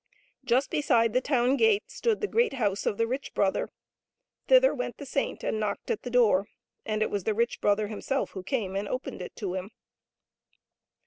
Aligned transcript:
Just 0.43 0.71
beside 0.71 1.13
the 1.13 1.21
town 1.21 1.57
gate 1.57 1.83
stood 1.85 2.21
the 2.21 2.27
great 2.27 2.53
house 2.53 2.87
of 2.87 2.97
the 2.97 3.05
rich 3.05 3.35
brother; 3.35 3.69
thither 4.47 4.73
went 4.73 4.97
the 4.97 5.05
saint 5.05 5.43
and 5.43 5.59
knocked 5.59 5.91
at 5.91 6.01
the 6.01 6.09
door, 6.09 6.47
and 6.87 7.03
it 7.03 7.11
was 7.11 7.23
the 7.23 7.35
rich 7.35 7.61
brother 7.61 7.87
himself 7.87 8.31
who 8.31 8.41
came 8.41 8.75
and 8.75 8.87
opened 8.87 9.21
it 9.21 9.35
to 9.35 9.53
him. 9.53 9.69